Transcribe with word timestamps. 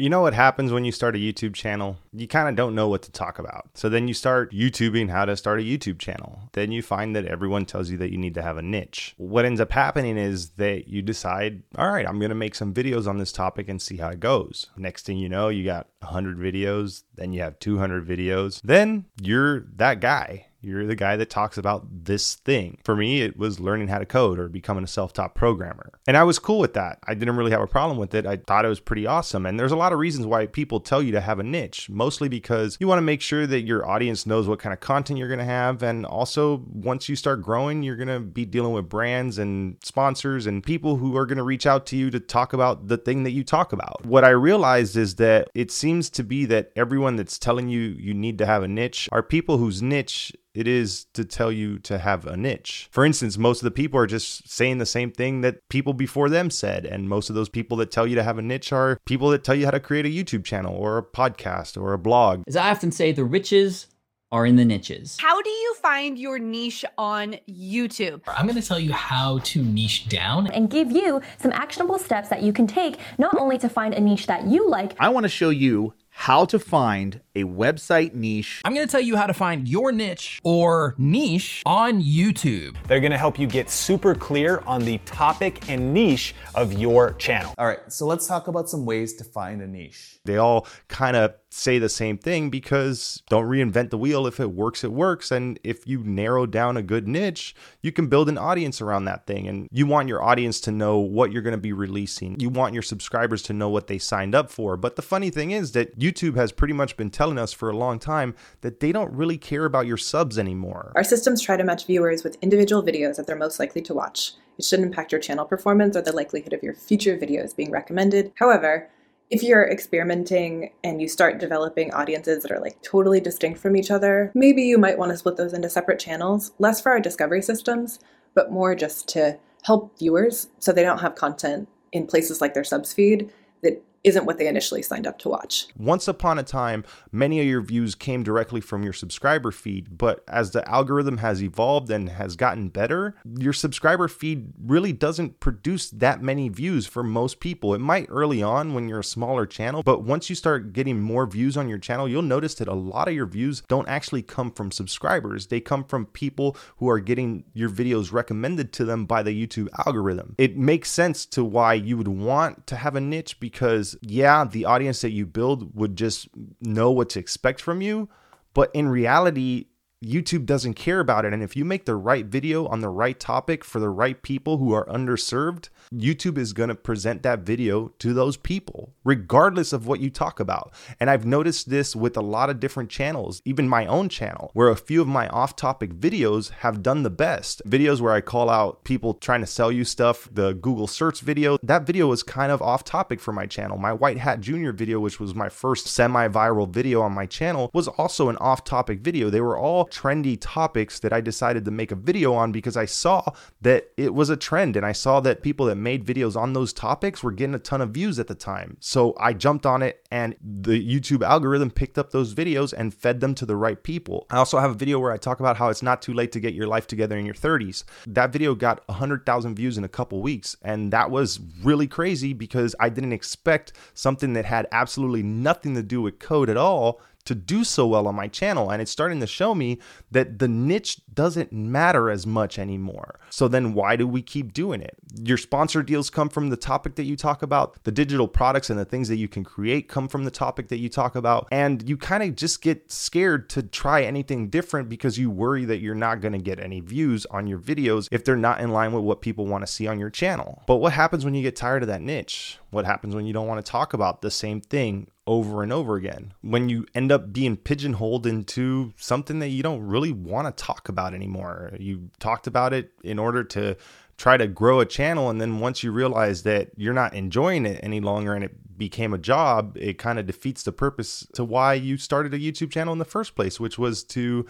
You 0.00 0.08
know 0.08 0.22
what 0.22 0.32
happens 0.32 0.72
when 0.72 0.86
you 0.86 0.92
start 0.92 1.14
a 1.14 1.18
YouTube 1.18 1.52
channel? 1.52 1.98
You 2.14 2.26
kind 2.26 2.48
of 2.48 2.56
don't 2.56 2.74
know 2.74 2.88
what 2.88 3.02
to 3.02 3.12
talk 3.12 3.38
about. 3.38 3.68
So 3.74 3.90
then 3.90 4.08
you 4.08 4.14
start 4.14 4.50
YouTubing 4.50 5.10
how 5.10 5.26
to 5.26 5.36
start 5.36 5.60
a 5.60 5.62
YouTube 5.62 5.98
channel. 5.98 6.48
Then 6.54 6.72
you 6.72 6.80
find 6.80 7.14
that 7.14 7.26
everyone 7.26 7.66
tells 7.66 7.90
you 7.90 7.98
that 7.98 8.10
you 8.10 8.16
need 8.16 8.32
to 8.36 8.42
have 8.42 8.56
a 8.56 8.62
niche. 8.62 9.12
What 9.18 9.44
ends 9.44 9.60
up 9.60 9.72
happening 9.72 10.16
is 10.16 10.52
that 10.52 10.88
you 10.88 11.02
decide, 11.02 11.64
all 11.76 11.92
right, 11.92 12.08
I'm 12.08 12.18
going 12.18 12.30
to 12.30 12.34
make 12.34 12.54
some 12.54 12.72
videos 12.72 13.06
on 13.06 13.18
this 13.18 13.30
topic 13.30 13.68
and 13.68 13.82
see 13.82 13.98
how 13.98 14.08
it 14.08 14.20
goes. 14.20 14.68
Next 14.74 15.04
thing 15.04 15.18
you 15.18 15.28
know, 15.28 15.50
you 15.50 15.66
got 15.66 15.88
100 15.98 16.38
videos, 16.38 17.02
then 17.16 17.34
you 17.34 17.42
have 17.42 17.58
200 17.58 18.08
videos. 18.08 18.62
Then 18.62 19.04
you're 19.20 19.66
that 19.76 20.00
guy 20.00 20.46
you're 20.62 20.86
the 20.86 20.94
guy 20.94 21.16
that 21.16 21.30
talks 21.30 21.58
about 21.58 21.86
this 22.04 22.34
thing. 22.34 22.78
For 22.84 22.94
me, 22.94 23.22
it 23.22 23.36
was 23.36 23.60
learning 23.60 23.88
how 23.88 23.98
to 23.98 24.06
code 24.06 24.38
or 24.38 24.48
becoming 24.48 24.84
a 24.84 24.88
self 24.88 25.12
taught 25.12 25.34
programmer. 25.34 25.92
And 26.06 26.16
I 26.16 26.24
was 26.24 26.38
cool 26.38 26.58
with 26.58 26.74
that. 26.74 26.98
I 27.06 27.14
didn't 27.14 27.36
really 27.36 27.50
have 27.50 27.60
a 27.60 27.66
problem 27.66 27.98
with 27.98 28.14
it. 28.14 28.26
I 28.26 28.36
thought 28.36 28.64
it 28.64 28.68
was 28.68 28.80
pretty 28.80 29.06
awesome. 29.06 29.46
And 29.46 29.58
there's 29.58 29.72
a 29.72 29.76
lot 29.76 29.92
of 29.92 29.98
reasons 29.98 30.26
why 30.26 30.46
people 30.46 30.80
tell 30.80 31.02
you 31.02 31.12
to 31.12 31.20
have 31.20 31.38
a 31.38 31.42
niche, 31.42 31.88
mostly 31.88 32.28
because 32.28 32.76
you 32.80 32.86
want 32.86 32.98
to 32.98 33.02
make 33.02 33.20
sure 33.20 33.46
that 33.46 33.62
your 33.62 33.88
audience 33.88 34.26
knows 34.26 34.48
what 34.48 34.58
kind 34.58 34.72
of 34.72 34.80
content 34.80 35.18
you're 35.18 35.28
going 35.28 35.38
to 35.38 35.44
have. 35.44 35.82
And 35.82 36.04
also, 36.04 36.64
once 36.72 37.08
you 37.08 37.16
start 37.16 37.42
growing, 37.42 37.82
you're 37.82 37.96
going 37.96 38.08
to 38.08 38.20
be 38.20 38.44
dealing 38.44 38.72
with 38.72 38.88
brands 38.88 39.38
and 39.38 39.76
sponsors 39.82 40.46
and 40.46 40.62
people 40.62 40.96
who 40.96 41.16
are 41.16 41.26
going 41.26 41.38
to 41.38 41.44
reach 41.44 41.66
out 41.66 41.86
to 41.86 41.96
you 41.96 42.10
to 42.10 42.20
talk 42.20 42.52
about 42.52 42.88
the 42.88 42.98
thing 42.98 43.22
that 43.22 43.30
you 43.30 43.44
talk 43.44 43.72
about. 43.72 44.04
What 44.04 44.24
I 44.24 44.30
realized 44.30 44.96
is 44.96 45.16
that 45.16 45.48
it 45.54 45.70
seems 45.70 46.10
to 46.10 46.24
be 46.24 46.44
that 46.46 46.70
everyone 46.76 47.16
that's 47.16 47.38
telling 47.38 47.68
you 47.68 47.80
you 47.80 48.14
need 48.14 48.38
to 48.38 48.46
have 48.46 48.62
a 48.62 48.68
niche 48.68 49.08
are 49.12 49.22
people 49.22 49.58
whose 49.58 49.82
niche 49.82 50.32
it 50.54 50.66
is 50.66 51.06
to 51.14 51.24
tell 51.24 51.52
you 51.52 51.78
to 51.80 51.98
have 51.98 52.26
a 52.26 52.36
niche. 52.36 52.88
For 52.90 53.04
instance, 53.04 53.38
most 53.38 53.60
of 53.60 53.64
the 53.64 53.70
people 53.70 54.00
are 54.00 54.06
just 54.06 54.48
saying 54.48 54.78
the 54.78 54.86
same 54.86 55.10
thing 55.10 55.42
that 55.42 55.68
people 55.68 55.92
before 55.92 56.28
them 56.28 56.50
said. 56.50 56.84
And 56.84 57.08
most 57.08 57.28
of 57.28 57.36
those 57.36 57.48
people 57.48 57.76
that 57.78 57.90
tell 57.90 58.06
you 58.06 58.16
to 58.16 58.22
have 58.22 58.38
a 58.38 58.42
niche 58.42 58.72
are 58.72 58.98
people 59.04 59.30
that 59.30 59.44
tell 59.44 59.54
you 59.54 59.64
how 59.64 59.70
to 59.70 59.80
create 59.80 60.06
a 60.06 60.08
YouTube 60.08 60.44
channel 60.44 60.74
or 60.74 60.98
a 60.98 61.02
podcast 61.02 61.80
or 61.80 61.92
a 61.92 61.98
blog. 61.98 62.42
As 62.48 62.56
I 62.56 62.70
often 62.70 62.90
say, 62.90 63.12
the 63.12 63.24
riches 63.24 63.86
are 64.32 64.46
in 64.46 64.56
the 64.56 64.64
niches. 64.64 65.16
How 65.20 65.42
do 65.42 65.50
you 65.50 65.74
find 65.82 66.16
your 66.16 66.38
niche 66.38 66.84
on 66.96 67.36
YouTube? 67.48 68.22
I'm 68.28 68.46
going 68.46 68.60
to 68.60 68.66
tell 68.66 68.78
you 68.78 68.92
how 68.92 69.38
to 69.38 69.62
niche 69.62 70.08
down 70.08 70.46
and 70.48 70.70
give 70.70 70.90
you 70.92 71.20
some 71.38 71.50
actionable 71.52 71.98
steps 71.98 72.28
that 72.28 72.42
you 72.42 72.52
can 72.52 72.66
take 72.66 72.98
not 73.18 73.36
only 73.38 73.58
to 73.58 73.68
find 73.68 73.92
a 73.92 74.00
niche 74.00 74.26
that 74.26 74.46
you 74.46 74.68
like. 74.68 74.94
I 75.00 75.08
want 75.08 75.24
to 75.24 75.28
show 75.28 75.50
you 75.50 75.94
how 76.10 76.44
to 76.44 76.58
find 76.58 77.20
a 77.34 77.44
website 77.44 78.14
niche. 78.14 78.60
I'm 78.64 78.74
going 78.74 78.86
to 78.86 78.90
tell 78.90 79.00
you 79.00 79.16
how 79.16 79.26
to 79.26 79.34
find 79.34 79.68
your 79.68 79.92
niche 79.92 80.40
or 80.42 80.94
niche 80.98 81.62
on 81.66 82.02
YouTube. 82.02 82.76
They're 82.86 83.00
going 83.00 83.12
to 83.12 83.18
help 83.18 83.38
you 83.38 83.46
get 83.46 83.70
super 83.70 84.14
clear 84.14 84.62
on 84.66 84.84
the 84.84 84.98
topic 84.98 85.68
and 85.68 85.94
niche 85.94 86.34
of 86.54 86.72
your 86.72 87.12
channel. 87.14 87.54
All 87.58 87.66
right, 87.66 87.80
so 87.88 88.06
let's 88.06 88.26
talk 88.26 88.48
about 88.48 88.68
some 88.68 88.84
ways 88.84 89.14
to 89.14 89.24
find 89.24 89.62
a 89.62 89.66
niche. 89.66 90.18
They 90.24 90.36
all 90.36 90.66
kind 90.88 91.16
of 91.16 91.34
say 91.52 91.78
the 91.78 91.88
same 91.88 92.16
thing 92.16 92.48
because 92.48 93.22
don't 93.28 93.46
reinvent 93.46 93.90
the 93.90 93.98
wheel. 93.98 94.26
If 94.26 94.38
it 94.38 94.52
works, 94.52 94.84
it 94.84 94.92
works. 94.92 95.30
And 95.30 95.58
if 95.64 95.86
you 95.86 96.02
narrow 96.04 96.46
down 96.46 96.76
a 96.76 96.82
good 96.82 97.08
niche, 97.08 97.54
you 97.82 97.92
can 97.92 98.06
build 98.06 98.28
an 98.28 98.38
audience 98.38 98.80
around 98.80 99.06
that 99.06 99.26
thing. 99.26 99.48
And 99.48 99.68
you 99.72 99.86
want 99.86 100.08
your 100.08 100.22
audience 100.22 100.60
to 100.62 100.70
know 100.70 100.98
what 100.98 101.32
you're 101.32 101.42
going 101.42 101.52
to 101.52 101.58
be 101.58 101.72
releasing. 101.72 102.38
You 102.38 102.50
want 102.50 102.74
your 102.74 102.82
subscribers 102.82 103.42
to 103.42 103.52
know 103.52 103.68
what 103.68 103.88
they 103.88 103.98
signed 103.98 104.34
up 104.34 104.50
for. 104.50 104.76
But 104.76 104.96
the 104.96 105.02
funny 105.02 105.30
thing 105.30 105.50
is 105.50 105.72
that 105.72 105.98
YouTube 105.98 106.36
has 106.36 106.52
pretty 106.52 106.74
much 106.74 106.96
been 106.96 107.10
telling 107.20 107.36
us 107.36 107.52
for 107.52 107.68
a 107.68 107.76
long 107.76 107.98
time 107.98 108.34
that 108.62 108.80
they 108.80 108.92
don't 108.92 109.12
really 109.12 109.36
care 109.36 109.66
about 109.66 109.86
your 109.86 109.98
subs 109.98 110.38
anymore. 110.38 110.90
Our 110.96 111.04
systems 111.04 111.42
try 111.42 111.58
to 111.58 111.64
match 111.64 111.84
viewers 111.84 112.24
with 112.24 112.38
individual 112.40 112.82
videos 112.82 113.16
that 113.16 113.26
they're 113.26 113.36
most 113.36 113.60
likely 113.60 113.82
to 113.82 113.92
watch. 113.92 114.32
It 114.58 114.64
shouldn't 114.64 114.86
impact 114.86 115.12
your 115.12 115.20
channel 115.20 115.44
performance 115.44 115.98
or 115.98 116.00
the 116.00 116.16
likelihood 116.16 116.54
of 116.54 116.62
your 116.62 116.72
future 116.72 117.18
videos 117.18 117.54
being 117.54 117.70
recommended. 117.70 118.32
However, 118.36 118.88
if 119.28 119.42
you're 119.42 119.68
experimenting 119.68 120.72
and 120.82 121.02
you 121.02 121.08
start 121.08 121.38
developing 121.38 121.92
audiences 121.92 122.42
that 122.42 122.52
are 122.52 122.58
like 122.58 122.80
totally 122.80 123.20
distinct 123.20 123.60
from 123.60 123.76
each 123.76 123.90
other, 123.90 124.32
maybe 124.34 124.62
you 124.62 124.78
might 124.78 124.96
want 124.96 125.10
to 125.10 125.18
split 125.18 125.36
those 125.36 125.52
into 125.52 125.68
separate 125.68 125.98
channels, 125.98 126.52
less 126.58 126.80
for 126.80 126.90
our 126.90 127.00
discovery 127.00 127.42
systems, 127.42 127.98
but 128.32 128.50
more 128.50 128.74
just 128.74 129.08
to 129.08 129.38
help 129.64 129.98
viewers 129.98 130.48
so 130.58 130.72
they 130.72 130.82
don't 130.82 131.02
have 131.02 131.16
content 131.16 131.68
in 131.92 132.06
places 132.06 132.40
like 132.40 132.54
their 132.54 132.64
subs 132.64 132.94
feed 132.94 133.30
that 133.62 133.84
isn't 134.02 134.24
what 134.24 134.38
they 134.38 134.48
initially 134.48 134.82
signed 134.82 135.06
up 135.06 135.18
to 135.18 135.28
watch. 135.28 135.66
Once 135.76 136.08
upon 136.08 136.38
a 136.38 136.42
time, 136.42 136.84
many 137.12 137.40
of 137.40 137.46
your 137.46 137.60
views 137.60 137.94
came 137.94 138.22
directly 138.22 138.60
from 138.60 138.82
your 138.82 138.92
subscriber 138.92 139.50
feed, 139.50 139.98
but 139.98 140.24
as 140.26 140.52
the 140.52 140.66
algorithm 140.68 141.18
has 141.18 141.42
evolved 141.42 141.90
and 141.90 142.08
has 142.08 142.36
gotten 142.36 142.68
better, 142.68 143.14
your 143.38 143.52
subscriber 143.52 144.08
feed 144.08 144.52
really 144.64 144.92
doesn't 144.92 145.38
produce 145.40 145.90
that 145.90 146.22
many 146.22 146.48
views 146.48 146.86
for 146.86 147.02
most 147.02 147.40
people. 147.40 147.74
It 147.74 147.80
might 147.80 148.06
early 148.08 148.42
on 148.42 148.72
when 148.72 148.88
you're 148.88 149.00
a 149.00 149.04
smaller 149.04 149.44
channel, 149.44 149.82
but 149.82 150.02
once 150.02 150.30
you 150.30 150.36
start 150.36 150.72
getting 150.72 151.00
more 151.00 151.26
views 151.26 151.56
on 151.56 151.68
your 151.68 151.78
channel, 151.78 152.08
you'll 152.08 152.22
notice 152.22 152.54
that 152.54 152.68
a 152.68 152.74
lot 152.74 153.08
of 153.08 153.14
your 153.14 153.26
views 153.26 153.62
don't 153.68 153.88
actually 153.88 154.22
come 154.22 154.50
from 154.50 154.70
subscribers. 154.70 155.48
They 155.48 155.60
come 155.60 155.84
from 155.84 156.06
people 156.06 156.56
who 156.78 156.88
are 156.88 157.00
getting 157.00 157.44
your 157.52 157.68
videos 157.68 158.12
recommended 158.12 158.72
to 158.74 158.84
them 158.84 159.04
by 159.04 159.22
the 159.22 159.46
YouTube 159.46 159.68
algorithm. 159.86 160.34
It 160.38 160.56
makes 160.56 160.90
sense 160.90 161.26
to 161.26 161.44
why 161.44 161.74
you 161.74 161.98
would 161.98 162.08
want 162.08 162.66
to 162.68 162.76
have 162.76 162.96
a 162.96 163.00
niche 163.00 163.38
because 163.40 163.89
yeah, 164.00 164.44
the 164.44 164.64
audience 164.64 165.00
that 165.00 165.10
you 165.10 165.26
build 165.26 165.74
would 165.74 165.96
just 165.96 166.28
know 166.60 166.90
what 166.90 167.10
to 167.10 167.18
expect 167.18 167.60
from 167.60 167.80
you. 167.80 168.08
But 168.54 168.70
in 168.74 168.88
reality, 168.88 169.66
YouTube 170.04 170.46
doesn't 170.46 170.74
care 170.74 170.98
about 170.98 171.26
it. 171.26 171.34
And 171.34 171.42
if 171.42 171.54
you 171.54 171.64
make 171.64 171.84
the 171.84 171.94
right 171.94 172.24
video 172.24 172.66
on 172.66 172.80
the 172.80 172.88
right 172.88 173.20
topic 173.20 173.62
for 173.62 173.80
the 173.80 173.90
right 173.90 174.22
people 174.22 174.56
who 174.56 174.72
are 174.72 174.86
underserved, 174.86 175.68
YouTube 175.92 176.38
is 176.38 176.54
going 176.54 176.70
to 176.70 176.74
present 176.74 177.22
that 177.22 177.40
video 177.40 177.88
to 177.98 178.14
those 178.14 178.38
people, 178.38 178.94
regardless 179.04 179.74
of 179.74 179.86
what 179.86 180.00
you 180.00 180.08
talk 180.08 180.40
about. 180.40 180.72
And 180.98 181.10
I've 181.10 181.26
noticed 181.26 181.68
this 181.68 181.94
with 181.94 182.16
a 182.16 182.22
lot 182.22 182.48
of 182.48 182.60
different 182.60 182.88
channels, 182.88 183.42
even 183.44 183.68
my 183.68 183.84
own 183.84 184.08
channel, 184.08 184.50
where 184.54 184.70
a 184.70 184.76
few 184.76 185.02
of 185.02 185.08
my 185.08 185.28
off 185.28 185.54
topic 185.54 185.92
videos 185.92 186.50
have 186.50 186.82
done 186.82 187.02
the 187.02 187.10
best. 187.10 187.60
Videos 187.68 188.00
where 188.00 188.14
I 188.14 188.22
call 188.22 188.48
out 188.48 188.84
people 188.84 189.12
trying 189.12 189.40
to 189.40 189.46
sell 189.46 189.70
you 189.70 189.84
stuff, 189.84 190.30
the 190.32 190.54
Google 190.54 190.86
search 190.86 191.20
video, 191.20 191.58
that 191.62 191.86
video 191.86 192.06
was 192.06 192.22
kind 192.22 192.50
of 192.50 192.62
off 192.62 192.84
topic 192.84 193.20
for 193.20 193.32
my 193.32 193.44
channel. 193.44 193.76
My 193.76 193.92
White 193.92 194.18
Hat 194.18 194.40
Junior 194.40 194.72
video, 194.72 194.98
which 194.98 195.20
was 195.20 195.34
my 195.34 195.50
first 195.50 195.88
semi 195.88 196.26
viral 196.28 196.70
video 196.70 197.02
on 197.02 197.12
my 197.12 197.26
channel, 197.26 197.70
was 197.74 197.86
also 197.86 198.30
an 198.30 198.38
off 198.38 198.64
topic 198.64 199.00
video. 199.00 199.28
They 199.28 199.42
were 199.42 199.58
all 199.58 199.89
trendy 199.90 200.36
topics 200.40 201.00
that 201.00 201.12
I 201.12 201.20
decided 201.20 201.64
to 201.64 201.70
make 201.70 201.92
a 201.92 201.96
video 201.96 202.34
on 202.34 202.52
because 202.52 202.76
I 202.76 202.84
saw 202.84 203.22
that 203.60 203.90
it 203.96 204.14
was 204.14 204.30
a 204.30 204.36
trend 204.36 204.76
and 204.76 204.86
I 204.86 204.92
saw 204.92 205.20
that 205.20 205.42
people 205.42 205.66
that 205.66 205.76
made 205.76 206.04
videos 206.04 206.36
on 206.36 206.52
those 206.52 206.72
topics 206.72 207.22
were 207.22 207.32
getting 207.32 207.54
a 207.54 207.58
ton 207.58 207.80
of 207.80 207.90
views 207.90 208.18
at 208.18 208.26
the 208.26 208.34
time. 208.34 208.76
So 208.80 209.14
I 209.18 209.32
jumped 209.32 209.66
on 209.66 209.82
it 209.82 210.06
and 210.10 210.36
the 210.42 210.80
YouTube 210.80 211.22
algorithm 211.22 211.70
picked 211.70 211.98
up 211.98 212.10
those 212.10 212.34
videos 212.34 212.72
and 212.72 212.94
fed 212.94 213.20
them 213.20 213.34
to 213.36 213.46
the 213.46 213.56
right 213.56 213.82
people. 213.82 214.26
I 214.30 214.36
also 214.36 214.58
have 214.58 214.70
a 214.70 214.74
video 214.74 214.98
where 214.98 215.12
I 215.12 215.16
talk 215.16 215.40
about 215.40 215.56
how 215.56 215.68
it's 215.68 215.82
not 215.82 216.02
too 216.02 216.14
late 216.14 216.32
to 216.32 216.40
get 216.40 216.54
your 216.54 216.66
life 216.66 216.86
together 216.86 217.16
in 217.16 217.26
your 217.26 217.34
30s. 217.34 217.84
That 218.06 218.32
video 218.32 218.54
got 218.54 218.86
100,000 218.88 219.54
views 219.54 219.78
in 219.78 219.84
a 219.84 219.88
couple 219.88 220.22
weeks 220.22 220.56
and 220.62 220.92
that 220.92 221.10
was 221.10 221.40
really 221.62 221.86
crazy 221.86 222.32
because 222.32 222.74
I 222.80 222.88
didn't 222.88 223.12
expect 223.12 223.72
something 223.94 224.32
that 224.34 224.44
had 224.44 224.66
absolutely 224.72 225.22
nothing 225.22 225.74
to 225.74 225.82
do 225.82 226.02
with 226.02 226.18
code 226.18 226.50
at 226.50 226.56
all 226.56 227.00
to 227.24 227.34
do 227.34 227.64
so 227.64 227.86
well 227.86 228.06
on 228.06 228.14
my 228.14 228.28
channel. 228.28 228.70
And 228.70 228.80
it's 228.80 228.90
starting 228.90 229.20
to 229.20 229.26
show 229.26 229.54
me 229.54 229.78
that 230.10 230.38
the 230.38 230.48
niche 230.48 231.00
doesn't 231.12 231.52
matter 231.52 232.10
as 232.10 232.26
much 232.26 232.58
anymore. 232.58 233.20
So 233.30 233.48
then 233.48 233.74
why 233.74 233.96
do 233.96 234.06
we 234.06 234.22
keep 234.22 234.52
doing 234.52 234.80
it? 234.80 234.96
Your 235.22 235.38
sponsor 235.38 235.82
deals 235.82 236.10
come 236.10 236.28
from 236.28 236.50
the 236.50 236.56
topic 236.56 236.94
that 236.96 237.04
you 237.04 237.16
talk 237.16 237.42
about, 237.42 237.82
the 237.84 237.92
digital 237.92 238.28
products 238.28 238.70
and 238.70 238.78
the 238.78 238.84
things 238.84 239.08
that 239.08 239.16
you 239.16 239.28
can 239.28 239.44
create 239.44 239.88
come 239.88 240.08
from 240.08 240.24
the 240.24 240.30
topic 240.30 240.68
that 240.68 240.78
you 240.78 240.88
talk 240.88 241.14
about. 241.14 241.48
And 241.50 241.88
you 241.88 241.96
kind 241.96 242.22
of 242.22 242.36
just 242.36 242.62
get 242.62 242.90
scared 242.90 243.48
to 243.50 243.62
try 243.62 244.02
anything 244.02 244.48
different 244.48 244.88
because 244.88 245.18
you 245.18 245.30
worry 245.30 245.64
that 245.66 245.80
you're 245.80 245.94
not 245.94 246.20
going 246.20 246.32
to 246.32 246.38
get 246.38 246.60
any 246.60 246.80
views 246.80 247.26
on 247.26 247.46
your 247.46 247.58
videos 247.58 248.08
if 248.10 248.24
they're 248.24 248.36
not 248.36 248.60
in 248.60 248.70
line 248.70 248.92
with 248.92 249.04
what 249.04 249.20
people 249.20 249.46
want 249.46 249.66
to 249.66 249.72
see 249.72 249.86
on 249.86 249.98
your 249.98 250.10
channel. 250.10 250.62
But 250.66 250.76
what 250.76 250.92
happens 250.92 251.24
when 251.24 251.34
you 251.34 251.42
get 251.42 251.56
tired 251.56 251.82
of 251.82 251.88
that 251.88 252.02
niche? 252.02 252.58
What 252.70 252.86
happens 252.86 253.14
when 253.14 253.26
you 253.26 253.32
don't 253.32 253.48
want 253.48 253.64
to 253.64 253.70
talk 253.70 253.94
about 253.94 254.22
the 254.22 254.30
same 254.30 254.60
thing 254.60 255.08
over 255.30 255.62
and 255.62 255.72
over 255.72 255.94
again? 255.94 256.34
When 256.42 256.68
you 256.68 256.86
end 256.92 257.12
up 257.12 257.32
being 257.32 257.56
pigeonholed 257.56 258.26
into 258.26 258.92
something 258.96 259.38
that 259.38 259.50
you 259.50 259.62
don't 259.62 259.86
really 259.86 260.10
want 260.10 260.48
to 260.48 260.64
talk 260.64 260.88
about 260.88 261.14
anymore. 261.14 261.72
You 261.78 262.10
talked 262.18 262.48
about 262.48 262.72
it 262.72 262.90
in 263.04 263.20
order 263.20 263.44
to 263.44 263.76
try 264.16 264.36
to 264.36 264.48
grow 264.48 264.80
a 264.80 264.84
channel 264.84 265.30
and 265.30 265.40
then 265.40 265.60
once 265.60 265.84
you 265.84 265.92
realize 265.92 266.42
that 266.42 266.72
you're 266.76 266.92
not 266.92 267.14
enjoying 267.14 267.64
it 267.64 267.78
any 267.82 268.00
longer 268.00 268.34
and 268.34 268.44
it 268.44 268.76
became 268.76 269.14
a 269.14 269.18
job, 269.18 269.76
it 269.80 269.98
kind 269.98 270.18
of 270.18 270.26
defeats 270.26 270.64
the 270.64 270.72
purpose 270.72 271.24
to 271.34 271.44
why 271.44 271.74
you 271.74 271.96
started 271.96 272.34
a 272.34 272.38
YouTube 272.38 272.72
channel 272.72 272.92
in 272.92 272.98
the 272.98 273.04
first 273.04 273.36
place, 273.36 273.60
which 273.60 273.78
was 273.78 274.02
to 274.02 274.44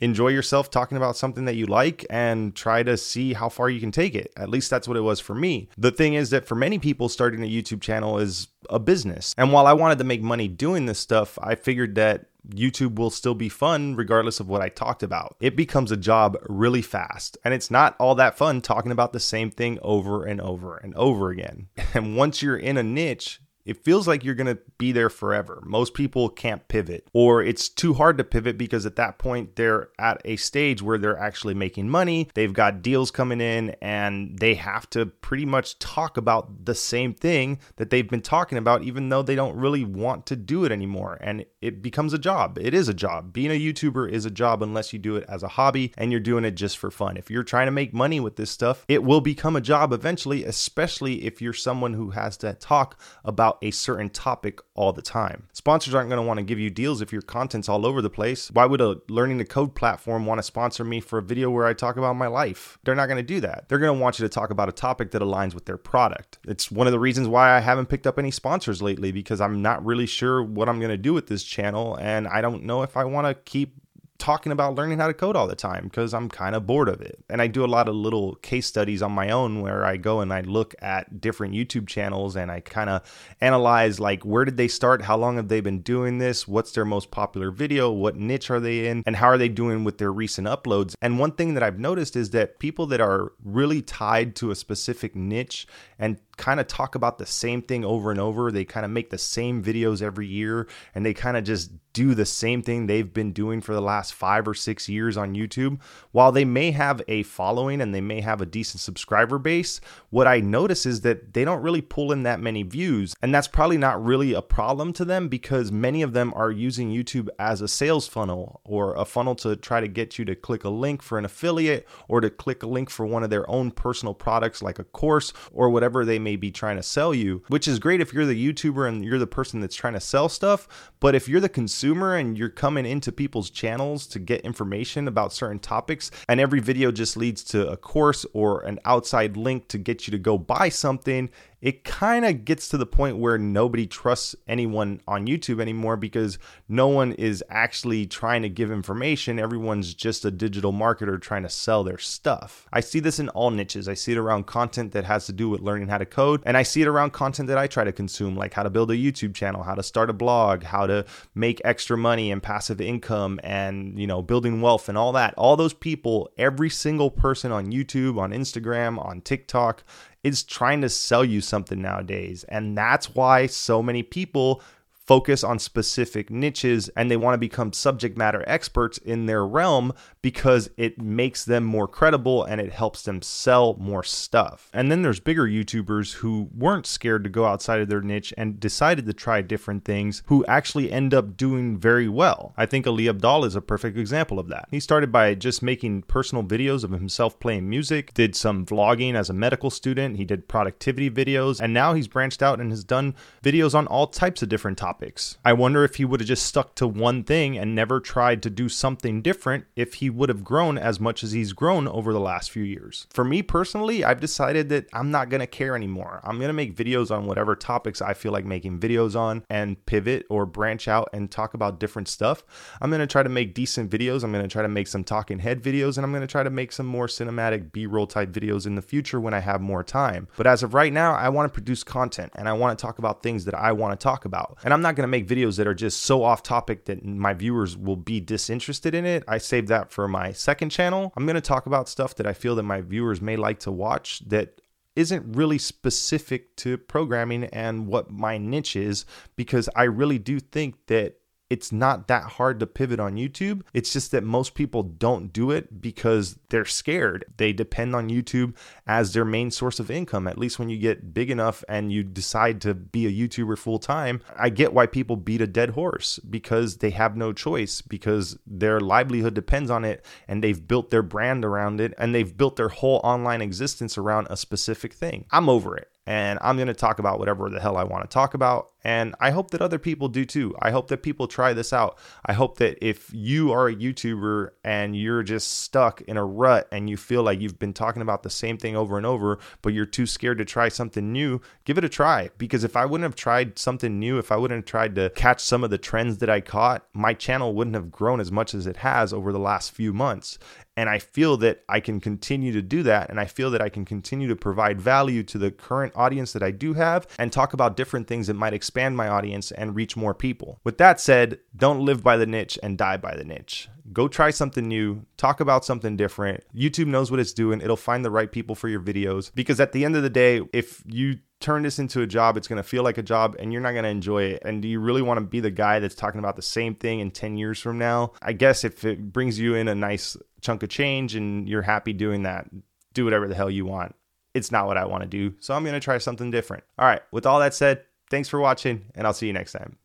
enjoy 0.00 0.28
yourself 0.28 0.70
talking 0.70 0.96
about 0.96 1.16
something 1.16 1.44
that 1.44 1.56
you 1.56 1.66
like 1.66 2.04
and 2.10 2.54
try 2.54 2.82
to 2.82 2.96
see 2.96 3.32
how 3.32 3.48
far 3.48 3.70
you 3.70 3.80
can 3.80 3.92
take 3.92 4.14
it. 4.14 4.32
At 4.36 4.48
least 4.48 4.70
that's 4.70 4.88
what 4.88 4.96
it 4.96 5.02
was 5.02 5.20
for 5.20 5.34
me. 5.34 5.68
The 5.76 5.90
thing 5.90 6.14
is 6.14 6.30
that 6.30 6.46
for 6.46 6.54
many 6.54 6.78
people, 6.78 7.08
starting 7.08 7.42
a 7.42 7.46
YouTube 7.46 7.80
channel 7.80 8.18
is 8.18 8.48
a 8.68 8.78
business. 8.78 9.34
And 9.36 9.52
while 9.52 9.66
I 9.66 9.72
wanted 9.72 9.98
to 9.98 10.04
make 10.04 10.22
money 10.22 10.48
doing 10.48 10.86
this 10.86 10.98
stuff, 10.98 11.38
I 11.42 11.54
figured 11.54 11.94
that 11.96 12.26
YouTube 12.48 12.98
will 12.98 13.10
still 13.10 13.34
be 13.34 13.48
fun 13.48 13.96
regardless 13.96 14.40
of 14.40 14.48
what 14.48 14.62
I 14.62 14.68
talked 14.68 15.02
about. 15.02 15.36
It 15.40 15.56
becomes 15.56 15.92
a 15.92 15.96
job 15.96 16.38
really 16.48 16.82
fast, 16.82 17.36
and 17.44 17.52
it's 17.52 17.70
not 17.70 17.96
all 17.98 18.14
that 18.14 18.36
fun 18.36 18.60
talking 18.60 18.92
about 18.92 19.12
the 19.12 19.20
same 19.20 19.50
thing 19.50 19.78
over 19.82 20.24
and 20.24 20.40
over 20.40 20.76
and 20.78 20.94
over 20.94 21.30
again. 21.30 21.68
And 21.92 22.16
once 22.16 22.40
you're 22.40 22.56
in 22.56 22.76
a 22.76 22.84
niche, 22.84 23.40
it 23.70 23.84
feels 23.84 24.08
like 24.08 24.24
you're 24.24 24.34
going 24.34 24.48
to 24.48 24.58
be 24.78 24.90
there 24.90 25.08
forever. 25.08 25.62
Most 25.64 25.94
people 25.94 26.28
can't 26.28 26.66
pivot, 26.66 27.06
or 27.12 27.40
it's 27.40 27.68
too 27.68 27.94
hard 27.94 28.18
to 28.18 28.24
pivot 28.24 28.58
because 28.58 28.84
at 28.84 28.96
that 28.96 29.16
point 29.16 29.54
they're 29.54 29.90
at 29.96 30.20
a 30.24 30.34
stage 30.34 30.82
where 30.82 30.98
they're 30.98 31.16
actually 31.16 31.54
making 31.54 31.88
money. 31.88 32.28
They've 32.34 32.52
got 32.52 32.82
deals 32.82 33.12
coming 33.12 33.40
in 33.40 33.76
and 33.80 34.36
they 34.40 34.54
have 34.54 34.90
to 34.90 35.06
pretty 35.06 35.46
much 35.46 35.78
talk 35.78 36.16
about 36.16 36.64
the 36.64 36.74
same 36.74 37.14
thing 37.14 37.60
that 37.76 37.90
they've 37.90 38.08
been 38.08 38.22
talking 38.22 38.58
about, 38.58 38.82
even 38.82 39.08
though 39.08 39.22
they 39.22 39.36
don't 39.36 39.54
really 39.54 39.84
want 39.84 40.26
to 40.26 40.34
do 40.34 40.64
it 40.64 40.72
anymore. 40.72 41.18
And 41.20 41.46
it 41.62 41.80
becomes 41.80 42.12
a 42.12 42.18
job. 42.18 42.58
It 42.60 42.74
is 42.74 42.88
a 42.88 42.94
job. 42.94 43.32
Being 43.32 43.52
a 43.52 43.60
YouTuber 43.60 44.10
is 44.10 44.24
a 44.24 44.32
job 44.32 44.64
unless 44.64 44.92
you 44.92 44.98
do 44.98 45.14
it 45.14 45.24
as 45.28 45.44
a 45.44 45.48
hobby 45.48 45.92
and 45.96 46.10
you're 46.10 46.20
doing 46.20 46.44
it 46.44 46.56
just 46.56 46.76
for 46.76 46.90
fun. 46.90 47.16
If 47.16 47.30
you're 47.30 47.44
trying 47.44 47.68
to 47.68 47.70
make 47.70 47.94
money 47.94 48.18
with 48.18 48.34
this 48.34 48.50
stuff, 48.50 48.84
it 48.88 49.04
will 49.04 49.20
become 49.20 49.54
a 49.54 49.60
job 49.60 49.92
eventually, 49.92 50.44
especially 50.44 51.24
if 51.24 51.40
you're 51.40 51.52
someone 51.52 51.94
who 51.94 52.10
has 52.10 52.36
to 52.38 52.54
talk 52.54 53.00
about 53.24 53.58
a 53.62 53.70
certain 53.70 54.10
topic 54.10 54.60
all 54.74 54.92
the 54.92 55.02
time. 55.02 55.48
Sponsors 55.52 55.94
aren't 55.94 56.08
going 56.08 56.20
to 56.20 56.26
want 56.26 56.38
to 56.38 56.44
give 56.44 56.58
you 56.58 56.70
deals 56.70 57.00
if 57.00 57.12
your 57.12 57.22
content's 57.22 57.68
all 57.68 57.86
over 57.86 58.00
the 58.02 58.10
place. 58.10 58.50
Why 58.50 58.66
would 58.66 58.80
a 58.80 58.96
learning 59.08 59.38
to 59.38 59.44
code 59.44 59.74
platform 59.74 60.26
want 60.26 60.38
to 60.38 60.42
sponsor 60.42 60.84
me 60.84 61.00
for 61.00 61.18
a 61.18 61.22
video 61.22 61.50
where 61.50 61.66
I 61.66 61.74
talk 61.74 61.96
about 61.96 62.16
my 62.16 62.26
life? 62.26 62.78
They're 62.84 62.94
not 62.94 63.06
going 63.06 63.18
to 63.18 63.22
do 63.22 63.40
that. 63.40 63.68
They're 63.68 63.78
going 63.78 63.96
to 63.96 64.00
want 64.00 64.18
you 64.18 64.24
to 64.24 64.28
talk 64.28 64.50
about 64.50 64.68
a 64.68 64.72
topic 64.72 65.10
that 65.12 65.22
aligns 65.22 65.54
with 65.54 65.66
their 65.66 65.76
product. 65.76 66.38
It's 66.46 66.70
one 66.70 66.86
of 66.86 66.92
the 66.92 66.98
reasons 66.98 67.28
why 67.28 67.56
I 67.56 67.60
haven't 67.60 67.86
picked 67.86 68.06
up 68.06 68.18
any 68.18 68.30
sponsors 68.30 68.82
lately 68.82 69.12
because 69.12 69.40
I'm 69.40 69.62
not 69.62 69.84
really 69.84 70.06
sure 70.06 70.42
what 70.42 70.68
I'm 70.68 70.78
going 70.78 70.90
to 70.90 70.96
do 70.96 71.12
with 71.12 71.26
this 71.26 71.42
channel 71.42 71.96
and 71.96 72.26
I 72.28 72.40
don't 72.40 72.64
know 72.64 72.82
if 72.82 72.96
I 72.96 73.04
want 73.04 73.26
to 73.26 73.34
keep 73.34 73.74
talking 74.20 74.52
about 74.52 74.76
learning 74.76 74.98
how 74.98 75.08
to 75.08 75.14
code 75.14 75.34
all 75.34 75.48
the 75.48 75.56
time 75.56 75.84
because 75.84 76.14
I'm 76.14 76.28
kind 76.28 76.54
of 76.54 76.66
bored 76.66 76.88
of 76.88 77.00
it. 77.00 77.24
And 77.28 77.42
I 77.42 77.48
do 77.48 77.64
a 77.64 77.66
lot 77.66 77.88
of 77.88 77.94
little 77.94 78.36
case 78.36 78.66
studies 78.66 79.02
on 79.02 79.10
my 79.10 79.30
own 79.30 79.62
where 79.62 79.84
I 79.84 79.96
go 79.96 80.20
and 80.20 80.32
I 80.32 80.42
look 80.42 80.74
at 80.80 81.20
different 81.20 81.54
YouTube 81.54 81.88
channels 81.88 82.36
and 82.36 82.50
I 82.50 82.60
kind 82.60 82.90
of 82.90 83.02
analyze 83.40 83.98
like 83.98 84.22
where 84.24 84.44
did 84.44 84.56
they 84.56 84.68
start? 84.68 85.02
How 85.02 85.16
long 85.16 85.36
have 85.36 85.48
they 85.48 85.60
been 85.60 85.80
doing 85.80 86.18
this? 86.18 86.46
What's 86.46 86.72
their 86.72 86.84
most 86.84 87.10
popular 87.10 87.50
video? 87.50 87.90
What 87.90 88.16
niche 88.16 88.50
are 88.50 88.60
they 88.60 88.86
in? 88.88 89.02
And 89.06 89.16
how 89.16 89.26
are 89.26 89.38
they 89.38 89.48
doing 89.48 89.82
with 89.82 89.98
their 89.98 90.12
recent 90.12 90.46
uploads? 90.46 90.94
And 91.02 91.18
one 91.18 91.32
thing 91.32 91.54
that 91.54 91.62
I've 91.62 91.78
noticed 91.78 92.14
is 92.14 92.30
that 92.30 92.58
people 92.58 92.86
that 92.86 93.00
are 93.00 93.32
really 93.42 93.82
tied 93.82 94.36
to 94.36 94.50
a 94.50 94.54
specific 94.54 95.16
niche 95.16 95.66
and 95.98 96.18
kind 96.36 96.60
of 96.60 96.66
talk 96.66 96.94
about 96.94 97.18
the 97.18 97.26
same 97.26 97.62
thing 97.62 97.84
over 97.84 98.10
and 98.10 98.20
over. 98.20 98.52
They 98.52 98.64
kind 98.64 98.84
of 98.84 98.92
make 98.92 99.10
the 99.10 99.18
same 99.18 99.62
videos 99.62 100.02
every 100.02 100.26
year 100.26 100.68
and 100.94 101.04
they 101.04 101.14
kind 101.14 101.36
of 101.36 101.44
just 101.44 101.70
do 101.92 102.14
the 102.14 102.26
same 102.26 102.62
thing 102.62 102.86
they've 102.86 103.12
been 103.12 103.32
doing 103.32 103.60
for 103.60 103.74
the 103.74 103.80
last 103.80 104.14
five 104.14 104.46
or 104.46 104.54
six 104.54 104.88
years 104.88 105.16
on 105.16 105.34
YouTube. 105.34 105.80
While 106.12 106.32
they 106.32 106.44
may 106.44 106.70
have 106.70 107.02
a 107.08 107.24
following 107.24 107.80
and 107.80 107.94
they 107.94 108.00
may 108.00 108.20
have 108.20 108.40
a 108.40 108.46
decent 108.46 108.80
subscriber 108.80 109.38
base, 109.38 109.80
what 110.10 110.26
I 110.26 110.40
notice 110.40 110.86
is 110.86 111.00
that 111.02 111.34
they 111.34 111.44
don't 111.44 111.62
really 111.62 111.80
pull 111.80 112.12
in 112.12 112.22
that 112.22 112.40
many 112.40 112.62
views. 112.62 113.14
And 113.22 113.34
that's 113.34 113.48
probably 113.48 113.78
not 113.78 114.02
really 114.02 114.32
a 114.32 114.42
problem 114.42 114.92
to 114.94 115.04
them 115.04 115.28
because 115.28 115.72
many 115.72 116.02
of 116.02 116.12
them 116.12 116.32
are 116.36 116.50
using 116.50 116.90
YouTube 116.90 117.28
as 117.38 117.60
a 117.60 117.68
sales 117.68 118.06
funnel 118.06 118.60
or 118.64 118.94
a 118.94 119.04
funnel 119.04 119.34
to 119.36 119.56
try 119.56 119.80
to 119.80 119.88
get 119.88 120.18
you 120.18 120.24
to 120.26 120.36
click 120.36 120.64
a 120.64 120.70
link 120.70 121.02
for 121.02 121.18
an 121.18 121.24
affiliate 121.24 121.88
or 122.08 122.20
to 122.20 122.30
click 122.30 122.62
a 122.62 122.68
link 122.68 122.88
for 122.88 123.04
one 123.04 123.24
of 123.24 123.30
their 123.30 123.48
own 123.50 123.70
personal 123.70 124.14
products 124.14 124.62
like 124.62 124.78
a 124.78 124.84
course 124.84 125.32
or 125.52 125.70
whatever 125.70 126.04
they 126.04 126.18
may 126.18 126.36
be 126.36 126.50
trying 126.50 126.76
to 126.76 126.82
sell 126.82 127.12
you, 127.12 127.42
which 127.48 127.66
is 127.66 127.78
great 127.78 128.00
if 128.00 128.12
you're 128.12 128.26
the 128.26 128.52
YouTuber 128.52 128.88
and 128.88 129.04
you're 129.04 129.18
the 129.18 129.26
person 129.26 129.60
that's 129.60 129.76
trying 129.76 129.94
to 129.94 130.00
sell 130.00 130.28
stuff. 130.28 130.92
But 131.00 131.14
if 131.14 131.28
you're 131.28 131.40
the 131.40 131.48
consumer 131.48 131.79
and 131.82 132.36
you're 132.36 132.48
coming 132.48 132.86
into 132.86 133.12
people's 133.12 133.50
channels 133.50 134.06
to 134.08 134.18
get 134.18 134.42
information 134.42 135.08
about 135.08 135.32
certain 135.32 135.58
topics, 135.58 136.10
and 136.28 136.40
every 136.40 136.60
video 136.60 136.92
just 136.92 137.16
leads 137.16 137.42
to 137.44 137.68
a 137.68 137.76
course 137.76 138.26
or 138.32 138.60
an 138.62 138.78
outside 138.84 139.36
link 139.36 139.68
to 139.68 139.78
get 139.78 140.06
you 140.06 140.10
to 140.12 140.18
go 140.18 140.38
buy 140.38 140.68
something, 140.68 141.30
it 141.60 141.84
kind 141.84 142.24
of 142.24 142.44
gets 142.44 142.68
to 142.68 142.78
the 142.78 142.86
point 142.86 143.18
where 143.18 143.36
nobody 143.38 143.86
trusts 143.86 144.34
anyone 144.48 145.00
on 145.06 145.26
YouTube 145.26 145.60
anymore 145.60 145.96
because 145.96 146.38
no 146.68 146.88
one 146.88 147.12
is 147.12 147.44
actually 147.50 148.06
trying 148.06 148.42
to 148.42 148.48
give 148.48 148.70
information. 148.70 149.38
Everyone's 149.38 149.92
just 149.92 150.24
a 150.24 150.30
digital 150.30 150.72
marketer 150.72 151.20
trying 151.20 151.42
to 151.42 151.48
sell 151.50 151.84
their 151.84 151.98
stuff. 151.98 152.66
I 152.72 152.80
see 152.80 153.00
this 153.00 153.18
in 153.18 153.28
all 153.30 153.50
niches. 153.50 153.88
I 153.88 153.94
see 153.94 154.12
it 154.12 154.18
around 154.18 154.46
content 154.46 154.92
that 154.92 155.04
has 155.04 155.26
to 155.26 155.32
do 155.32 155.48
with 155.48 155.60
learning 155.60 155.88
how 155.88 155.98
to 155.98 156.06
code, 156.06 156.42
and 156.46 156.56
I 156.56 156.62
see 156.62 156.82
it 156.82 156.88
around 156.88 157.12
content 157.12 157.48
that 157.48 157.58
I 157.58 157.66
try 157.66 157.84
to 157.84 157.92
consume, 157.92 158.36
like 158.36 158.54
how 158.54 158.62
to 158.62 158.70
build 158.70 158.90
a 158.90 158.96
YouTube 158.96 159.34
channel, 159.34 159.62
how 159.62 159.74
to 159.74 159.82
start 159.82 160.10
a 160.10 160.14
blog, 160.14 160.62
how 160.62 160.86
to 160.86 161.04
make 161.34 161.60
extra 161.64 161.96
money 161.96 162.30
and 162.30 162.42
passive 162.42 162.80
income, 162.80 163.38
and 163.42 163.98
you 163.98 164.06
know, 164.06 164.22
building 164.22 164.62
wealth 164.62 164.88
and 164.88 164.96
all 164.96 165.12
that. 165.12 165.34
All 165.36 165.56
those 165.56 165.74
people, 165.74 166.30
every 166.38 166.70
single 166.70 167.10
person 167.10 167.52
on 167.52 167.70
YouTube, 167.70 168.18
on 168.18 168.32
Instagram, 168.32 169.02
on 169.04 169.20
TikTok, 169.20 169.84
is 170.22 170.42
trying 170.42 170.80
to 170.82 170.88
sell 170.88 171.24
you 171.24 171.40
something 171.40 171.80
nowadays. 171.80 172.44
And 172.44 172.76
that's 172.76 173.14
why 173.14 173.46
so 173.46 173.82
many 173.82 174.02
people 174.02 174.62
focus 175.10 175.42
on 175.42 175.58
specific 175.58 176.30
niches 176.30 176.88
and 176.90 177.10
they 177.10 177.16
want 177.16 177.34
to 177.34 177.38
become 177.38 177.72
subject 177.72 178.16
matter 178.16 178.44
experts 178.46 178.96
in 178.98 179.26
their 179.26 179.44
realm 179.44 179.92
because 180.22 180.70
it 180.76 181.02
makes 181.02 181.44
them 181.44 181.64
more 181.64 181.88
credible 181.88 182.44
and 182.44 182.60
it 182.60 182.70
helps 182.70 183.02
them 183.02 183.20
sell 183.20 183.74
more 183.80 184.04
stuff. 184.04 184.70
And 184.72 184.88
then 184.88 185.02
there's 185.02 185.18
bigger 185.18 185.48
YouTubers 185.48 186.12
who 186.12 186.48
weren't 186.56 186.86
scared 186.86 187.24
to 187.24 187.30
go 187.30 187.44
outside 187.44 187.80
of 187.80 187.88
their 187.88 188.00
niche 188.00 188.32
and 188.38 188.60
decided 188.60 189.04
to 189.06 189.12
try 189.12 189.42
different 189.42 189.84
things 189.84 190.22
who 190.26 190.44
actually 190.46 190.92
end 190.92 191.12
up 191.12 191.36
doing 191.36 191.76
very 191.76 192.08
well. 192.08 192.54
I 192.56 192.66
think 192.66 192.86
Ali 192.86 193.06
Abdaal 193.06 193.44
is 193.44 193.56
a 193.56 193.60
perfect 193.60 193.98
example 193.98 194.38
of 194.38 194.46
that. 194.50 194.68
He 194.70 194.78
started 194.78 195.10
by 195.10 195.34
just 195.34 195.60
making 195.60 196.02
personal 196.02 196.44
videos 196.44 196.84
of 196.84 196.92
himself 196.92 197.40
playing 197.40 197.68
music, 197.68 198.14
did 198.14 198.36
some 198.36 198.64
vlogging 198.64 199.16
as 199.16 199.28
a 199.28 199.34
medical 199.34 199.70
student, 199.70 200.18
he 200.18 200.24
did 200.24 200.46
productivity 200.46 201.10
videos, 201.10 201.60
and 201.60 201.74
now 201.74 201.94
he's 201.94 202.06
branched 202.06 202.44
out 202.44 202.60
and 202.60 202.70
has 202.70 202.84
done 202.84 203.16
videos 203.42 203.74
on 203.74 203.88
all 203.88 204.06
types 204.06 204.40
of 204.40 204.48
different 204.48 204.78
topics 204.78 204.99
topics. 205.00 205.38
I 205.44 205.52
wonder 205.52 205.84
if 205.84 205.96
he 205.96 206.04
would 206.04 206.20
have 206.20 206.28
just 206.28 206.44
stuck 206.44 206.74
to 206.76 206.86
one 206.86 207.24
thing 207.24 207.56
and 207.56 207.74
never 207.74 208.00
tried 208.00 208.42
to 208.42 208.50
do 208.50 208.68
something 208.68 209.22
different 209.22 209.64
if 209.74 209.94
he 209.94 210.10
would 210.10 210.28
have 210.28 210.44
grown 210.44 210.76
as 210.76 211.00
much 211.00 211.24
as 211.24 211.32
he's 211.32 211.52
grown 211.52 211.88
over 211.88 212.12
the 212.12 212.20
last 212.20 212.50
few 212.50 212.62
years. 212.62 213.06
For 213.10 213.24
me 213.24 213.42
personally, 213.42 214.04
I've 214.04 214.20
decided 214.20 214.68
that 214.68 214.86
I'm 214.92 215.10
not 215.10 215.30
going 215.30 215.40
to 215.40 215.46
care 215.46 215.74
anymore. 215.74 216.20
I'm 216.22 216.36
going 216.36 216.48
to 216.48 216.54
make 216.54 216.76
videos 216.76 217.10
on 217.10 217.26
whatever 217.26 217.56
topics 217.56 218.02
I 218.02 218.14
feel 218.14 218.32
like 218.32 218.44
making 218.44 218.78
videos 218.78 219.18
on 219.18 219.44
and 219.48 219.84
pivot 219.86 220.26
or 220.28 220.44
branch 220.44 220.86
out 220.86 221.08
and 221.12 221.30
talk 221.30 221.54
about 221.54 221.80
different 221.80 222.08
stuff. 222.08 222.44
I'm 222.80 222.90
going 222.90 223.00
to 223.00 223.06
try 223.06 223.22
to 223.22 223.28
make 223.28 223.54
decent 223.54 223.90
videos. 223.90 224.22
I'm 224.22 224.32
going 224.32 224.44
to 224.44 224.52
try 224.52 224.62
to 224.62 224.68
make 224.68 224.88
some 224.88 225.04
talking 225.04 225.38
head 225.38 225.62
videos 225.62 225.96
and 225.96 226.04
I'm 226.04 226.12
going 226.12 226.20
to 226.20 226.26
try 226.26 226.42
to 226.42 226.50
make 226.50 226.72
some 226.72 226.86
more 226.86 227.06
cinematic 227.06 227.72
B 227.72 227.86
roll 227.86 228.06
type 228.06 228.30
videos 228.30 228.66
in 228.66 228.74
the 228.74 228.82
future 228.82 229.20
when 229.20 229.34
I 229.34 229.40
have 229.40 229.60
more 229.60 229.82
time. 229.82 230.28
But 230.36 230.46
as 230.46 230.62
of 230.62 230.74
right 230.74 230.92
now, 230.92 231.14
I 231.14 231.30
want 231.30 231.50
to 231.50 231.54
produce 231.54 231.82
content 231.82 232.32
and 232.34 232.48
I 232.48 232.52
want 232.52 232.78
to 232.78 232.82
talk 232.82 232.98
about 232.98 233.22
things 233.22 233.46
that 233.46 233.54
I 233.54 233.72
want 233.72 233.98
to 233.98 234.02
talk 234.02 234.24
about. 234.24 234.58
And 234.64 234.74
I'm 234.74 234.82
not 234.90 234.96
going 234.96 235.04
to 235.04 235.08
make 235.08 235.28
videos 235.28 235.56
that 235.56 235.68
are 235.68 235.74
just 235.74 236.02
so 236.02 236.24
off 236.24 236.42
topic 236.42 236.86
that 236.86 237.04
my 237.04 237.32
viewers 237.32 237.76
will 237.76 237.96
be 237.96 238.18
disinterested 238.18 238.92
in 238.92 239.06
it. 239.06 239.22
I 239.28 239.38
save 239.38 239.68
that 239.68 239.92
for 239.92 240.08
my 240.08 240.32
second 240.32 240.70
channel. 240.70 241.12
I'm 241.16 241.26
going 241.26 241.36
to 241.36 241.40
talk 241.40 241.66
about 241.66 241.88
stuff 241.88 242.16
that 242.16 242.26
I 242.26 242.32
feel 242.32 242.56
that 242.56 242.64
my 242.64 242.80
viewers 242.80 243.20
may 243.20 243.36
like 243.36 243.60
to 243.60 243.70
watch 243.70 244.20
that 244.28 244.60
isn't 244.96 245.36
really 245.36 245.58
specific 245.58 246.56
to 246.56 246.76
programming 246.76 247.44
and 247.44 247.86
what 247.86 248.10
my 248.10 248.36
niche 248.36 248.74
is 248.74 249.06
because 249.36 249.68
I 249.76 249.84
really 249.84 250.18
do 250.18 250.40
think 250.40 250.74
that 250.88 251.19
it's 251.50 251.72
not 251.72 252.06
that 252.06 252.22
hard 252.22 252.60
to 252.60 252.66
pivot 252.66 253.00
on 253.00 253.16
YouTube. 253.16 253.62
It's 253.74 253.92
just 253.92 254.12
that 254.12 254.22
most 254.22 254.54
people 254.54 254.84
don't 254.84 255.32
do 255.32 255.50
it 255.50 255.82
because 255.82 256.38
they're 256.48 256.64
scared. 256.64 257.24
They 257.36 257.52
depend 257.52 257.94
on 257.94 258.08
YouTube 258.08 258.54
as 258.86 259.12
their 259.12 259.24
main 259.24 259.50
source 259.50 259.80
of 259.80 259.90
income, 259.90 260.28
at 260.28 260.38
least 260.38 260.60
when 260.60 260.70
you 260.70 260.78
get 260.78 261.12
big 261.12 261.28
enough 261.28 261.64
and 261.68 261.92
you 261.92 262.04
decide 262.04 262.60
to 262.62 262.74
be 262.74 263.06
a 263.06 263.28
YouTuber 263.28 263.58
full 263.58 263.80
time. 263.80 264.22
I 264.38 264.48
get 264.48 264.72
why 264.72 264.86
people 264.86 265.16
beat 265.16 265.40
a 265.40 265.46
dead 265.48 265.70
horse 265.70 266.20
because 266.20 266.76
they 266.76 266.90
have 266.90 267.16
no 267.16 267.32
choice, 267.32 267.82
because 267.82 268.38
their 268.46 268.78
livelihood 268.78 269.34
depends 269.34 269.70
on 269.70 269.84
it 269.84 270.06
and 270.28 270.44
they've 270.44 270.68
built 270.68 270.90
their 270.90 271.02
brand 271.02 271.44
around 271.44 271.80
it 271.80 271.94
and 271.98 272.14
they've 272.14 272.36
built 272.36 272.56
their 272.56 272.68
whole 272.68 273.00
online 273.02 273.42
existence 273.42 273.98
around 273.98 274.28
a 274.30 274.36
specific 274.36 274.92
thing. 274.92 275.26
I'm 275.32 275.48
over 275.48 275.76
it 275.76 275.88
and 276.06 276.38
I'm 276.42 276.56
going 276.56 276.68
to 276.68 276.74
talk 276.74 276.98
about 276.98 277.18
whatever 277.18 277.48
the 277.50 277.60
hell 277.60 277.76
I 277.76 277.84
want 277.84 278.08
to 278.08 278.12
talk 278.12 278.34
about. 278.34 278.72
And 278.82 279.14
I 279.20 279.30
hope 279.30 279.50
that 279.50 279.60
other 279.60 279.78
people 279.78 280.08
do 280.08 280.24
too. 280.24 280.54
I 280.60 280.70
hope 280.70 280.88
that 280.88 281.02
people 281.02 281.28
try 281.28 281.52
this 281.52 281.72
out. 281.72 281.98
I 282.24 282.32
hope 282.32 282.56
that 282.58 282.78
if 282.84 283.12
you 283.12 283.52
are 283.52 283.68
a 283.68 283.74
YouTuber 283.74 284.50
and 284.64 284.96
you're 284.96 285.22
just 285.22 285.58
stuck 285.58 286.00
in 286.02 286.16
a 286.16 286.24
rut 286.24 286.66
and 286.72 286.88
you 286.88 286.96
feel 286.96 287.22
like 287.22 287.40
you've 287.40 287.58
been 287.58 287.74
talking 287.74 288.00
about 288.00 288.22
the 288.22 288.30
same 288.30 288.56
thing 288.56 288.76
over 288.76 288.96
and 288.96 289.04
over, 289.04 289.38
but 289.60 289.74
you're 289.74 289.84
too 289.84 290.06
scared 290.06 290.38
to 290.38 290.46
try 290.46 290.70
something 290.70 291.12
new, 291.12 291.42
give 291.64 291.76
it 291.76 291.84
a 291.84 291.88
try. 291.90 292.30
Because 292.38 292.64
if 292.64 292.74
I 292.74 292.86
wouldn't 292.86 293.04
have 293.04 293.16
tried 293.16 293.58
something 293.58 293.98
new, 293.98 294.18
if 294.18 294.32
I 294.32 294.36
wouldn't 294.36 294.58
have 294.58 294.70
tried 294.70 294.94
to 294.94 295.10
catch 295.10 295.40
some 295.40 295.62
of 295.62 295.70
the 295.70 295.78
trends 295.78 296.18
that 296.18 296.30
I 296.30 296.40
caught, 296.40 296.86
my 296.94 297.12
channel 297.12 297.54
wouldn't 297.54 297.76
have 297.76 297.90
grown 297.90 298.20
as 298.20 298.32
much 298.32 298.54
as 298.54 298.66
it 298.66 298.78
has 298.78 299.12
over 299.12 299.32
the 299.32 299.38
last 299.38 299.72
few 299.72 299.92
months. 299.92 300.38
And 300.76 300.88
I 300.88 300.98
feel 300.98 301.36
that 301.38 301.62
I 301.68 301.80
can 301.80 302.00
continue 302.00 302.52
to 302.52 302.62
do 302.62 302.82
that. 302.84 303.10
And 303.10 303.20
I 303.20 303.26
feel 303.26 303.50
that 303.50 303.60
I 303.60 303.68
can 303.68 303.84
continue 303.84 304.28
to 304.28 304.36
provide 304.36 304.80
value 304.80 305.22
to 305.24 305.38
the 305.38 305.50
current 305.50 305.92
audience 305.96 306.32
that 306.32 306.42
I 306.42 306.50
do 306.50 306.74
have 306.74 307.06
and 307.18 307.32
talk 307.32 307.52
about 307.52 307.76
different 307.76 308.06
things 308.06 308.28
that 308.28 308.34
might 308.34 308.54
expand 308.54 308.96
my 308.96 309.08
audience 309.08 309.50
and 309.50 309.74
reach 309.74 309.96
more 309.96 310.14
people. 310.14 310.60
With 310.64 310.78
that 310.78 311.00
said, 311.00 311.40
don't 311.56 311.84
live 311.84 312.02
by 312.02 312.16
the 312.16 312.26
niche 312.26 312.58
and 312.62 312.78
die 312.78 312.96
by 312.96 313.14
the 313.16 313.24
niche. 313.24 313.68
Go 313.92 314.06
try 314.06 314.30
something 314.30 314.68
new, 314.68 315.04
talk 315.16 315.40
about 315.40 315.64
something 315.64 315.96
different. 315.96 316.44
YouTube 316.54 316.86
knows 316.86 317.10
what 317.10 317.18
it's 317.18 317.32
doing, 317.32 317.60
it'll 317.60 317.76
find 317.76 318.04
the 318.04 318.10
right 318.10 318.30
people 318.30 318.54
for 318.54 318.68
your 318.68 318.80
videos. 318.80 319.32
Because 319.34 319.58
at 319.58 319.72
the 319.72 319.84
end 319.84 319.96
of 319.96 320.02
the 320.02 320.10
day, 320.10 320.40
if 320.52 320.82
you 320.86 321.18
turn 321.40 321.62
this 321.62 321.78
into 321.78 322.02
a 322.02 322.06
job, 322.06 322.36
it's 322.36 322.46
going 322.46 322.58
to 322.58 322.62
feel 322.62 322.82
like 322.82 322.98
a 322.98 323.02
job 323.02 323.34
and 323.38 323.52
you're 323.52 323.62
not 323.62 323.72
going 323.72 323.84
to 323.84 323.90
enjoy 323.90 324.24
it. 324.24 324.42
And 324.44 324.60
do 324.60 324.68
you 324.68 324.78
really 324.78 325.02
want 325.02 325.18
to 325.18 325.24
be 325.24 325.40
the 325.40 325.50
guy 325.50 325.78
that's 325.78 325.94
talking 325.94 326.18
about 326.18 326.36
the 326.36 326.42
same 326.42 326.74
thing 326.74 327.00
in 327.00 327.10
10 327.10 327.36
years 327.36 327.58
from 327.58 327.78
now? 327.78 328.12
I 328.22 328.34
guess 328.34 328.62
if 328.62 328.84
it 328.84 329.12
brings 329.12 329.38
you 329.38 329.54
in 329.54 329.66
a 329.66 329.74
nice 329.74 330.16
chunk 330.42 330.62
of 330.62 330.68
change 330.68 331.16
and 331.16 331.48
you're 331.48 331.62
happy 331.62 331.92
doing 331.92 332.22
that, 332.22 332.48
do 332.92 333.04
whatever 333.04 333.26
the 333.26 333.34
hell 333.34 333.50
you 333.50 333.64
want. 333.64 333.94
It's 334.34 334.52
not 334.52 334.66
what 334.66 334.76
I 334.76 334.84
want 334.84 335.02
to 335.02 335.08
do. 335.08 335.34
So 335.40 335.54
I'm 335.54 335.64
going 335.64 335.74
to 335.74 335.80
try 335.80 335.98
something 335.98 336.30
different. 336.30 336.62
All 336.78 336.86
right. 336.86 337.02
With 337.10 337.26
all 337.26 337.40
that 337.40 337.54
said, 337.54 337.84
thanks 338.10 338.28
for 338.28 338.38
watching 338.38 338.84
and 338.94 339.06
I'll 339.06 339.14
see 339.14 339.26
you 339.26 339.32
next 339.32 339.52
time. 339.52 339.79